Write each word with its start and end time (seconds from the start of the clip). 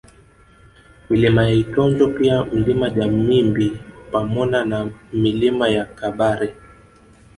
Milima 1.09 1.43
ya 1.47 1.53
Itonjo 1.53 2.07
pia 2.07 2.45
Mlima 2.45 2.89
Jamimbi 2.89 3.77
pamona 4.11 4.65
na 4.65 4.89
Milima 5.13 5.69
ya 5.69 5.85
Kabare 5.85 6.55